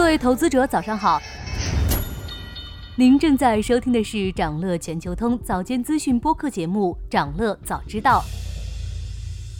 [0.00, 1.20] 各位投资者，早上好。
[2.96, 8.24] 您正在收听的是长乐全球通早间资讯播客节目《长乐早知道》。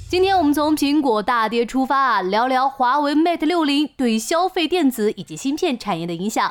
[0.08, 6.50] 今天我们从苹果大跌出发啊，聊聊华为 Mate 六零对消费电子以及芯片产业的影响。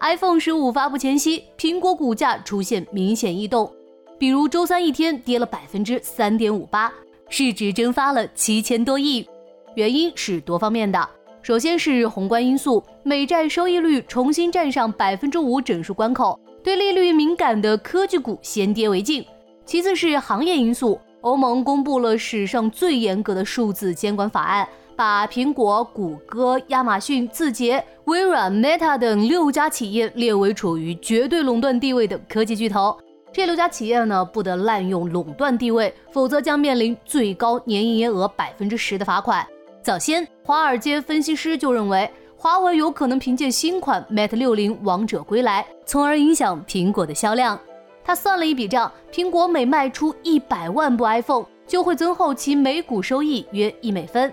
[0.00, 3.72] iPhone 十五发布前夕，苹果股价出现明显异动，
[4.18, 6.92] 比如周三一天跌了百分之三点五八，
[7.30, 9.26] 市值蒸发了七千多亿。
[9.74, 11.08] 原因是多方面的。
[11.42, 19.24] 首先是宏观因素，美债收益率重新站上百分之五整数关口，对利率敏感的科技股先跌为敬。
[19.64, 32.94] 其次是行业因素，欧盟公布了史上最严格的数字监管法案，把苹果、谷歌、亚马逊、字节、微软、Meta 等六家企业列为处于绝对垄断地位的科技巨头。
[33.32, 39.46] 这六家企业呢，不得滥用垄断地位，否则将面临最高年营业额百分之十的罚款。
[39.90, 47.58] 早先，华尔街分析师就认为，华为有可能凭借新款 Mate 六零王者归来，从而影响苹果的销量。
[48.04, 54.32] 他算了一笔账，苹果每卖出一百万部 iPhone，就会增厚其每股收益约一美分。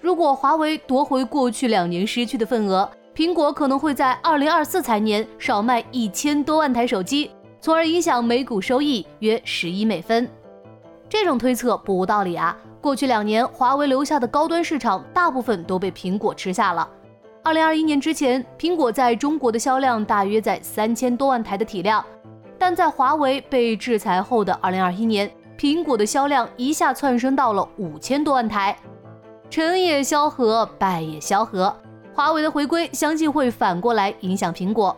[0.00, 10.28] 如果华为夺回过去两年失去的份额，苹果可能会在二零二四财年少卖一千多万台手机，从而影响每股收益约十一美分。
[11.08, 12.58] 这种推测不无道理啊。
[12.86, 16.88] 过去两年，华为留下的高端市场大部分都被苹果吃下了。
[17.42, 22.06] 二零二一年之前，苹果在中国的销量大约在三千多万台的体量，
[22.56, 25.28] 但在华为被制裁后的二零二一年，
[25.58, 28.76] 苹果的销量一下窜升到了五千多万台。
[29.50, 31.76] 成也萧何，败也萧何，
[32.14, 34.96] 华为的回归相信会反过来影响苹果。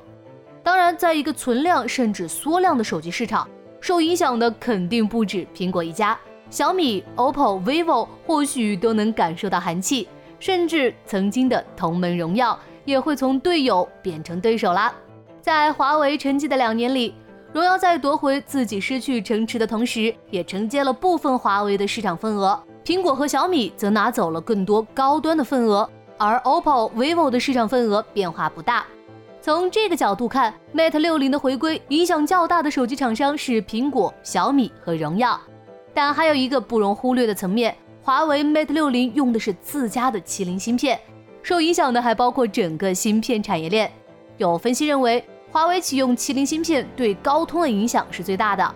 [0.62, 3.48] 当然，在一个存量甚至缩量的手机市场，
[3.80, 6.19] 受影响的肯定不止苹果一家。
[6.51, 14.93] 小米、OPPO、vivo 或许都能感受到寒气，甚至曾经的同门荣耀也会从队友变成对手啦。
[15.41, 17.15] 在华为沉寂的两年里，
[17.53, 22.58] 荣耀在夺回自己失去城池的同时，也承接了部分华为的市场份额。
[22.85, 28.87] 苹果和小米则拿走了更多高端的份额，而 OPPO、vivo 的市场份额变化不大。
[29.41, 35.39] 从这个角度看，Mate 六零的回归影响较大的手机厂商是苹果、小米和荣耀。
[36.01, 40.97] 但还有一个不容忽略的层面，华为 Mate 六零用的是自家的麒麟芯片，
[41.42, 43.91] 受影响的还包括整个芯片产业链。
[44.37, 48.75] 有分析认为，华为启用麒麟芯片对高通的影响是最大的。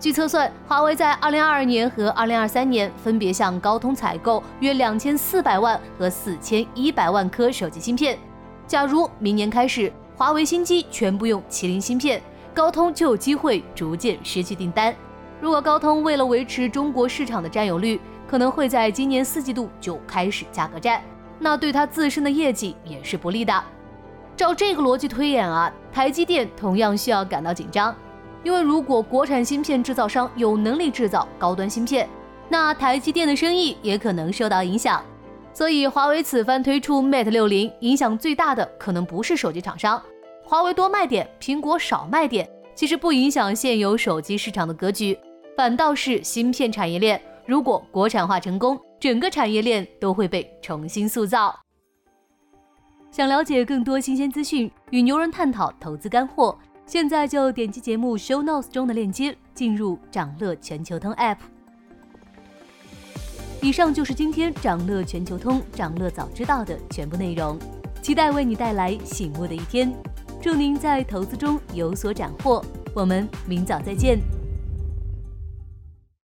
[0.00, 8.18] 据测算，华为在2022年和2023年分别向高通采购约2400万和4100万颗手机芯片。
[8.66, 12.20] 假如明年开始，华为新机全部用麒麟芯片，
[12.52, 14.92] 高通就有机会逐渐失去订单。
[15.40, 21.02] 如果高通为了维持中国市场的占有率，可能会在今年四季度就开始价格战，
[21.38, 23.64] 那对它自身的业绩也是不利的。
[24.36, 27.94] 照这个逻辑推演啊，台积电同样需要感到紧张，
[28.42, 32.08] 因为如果国产芯片制造商有能力制造高端芯片，
[32.48, 35.02] 那台积电的生意也可能受到影响。
[35.52, 40.02] 所以华为此番推出 Mate 六零，影响最大的可能不是手机厂商，
[40.42, 45.18] 华为多卖点，苹果少卖点，其实不影响现有手机市场的格局。
[45.56, 51.54] 反倒是芯片产业链，如果国产化成功，整个产业链都会被重新塑造。
[53.12, 61.36] 想了解更多新鲜资讯，与牛人探讨投资干货，现在就点击节目 show notes 中的链接，进入掌乐全球通 app。
[63.62, 67.56] 以上就是今天掌乐全球通掌乐早知道的全部内容，
[68.02, 69.94] 期待为你带来醒目的一天。
[70.44, 72.62] 祝您在投资中有所斩获，
[72.92, 74.18] 我们明早再见。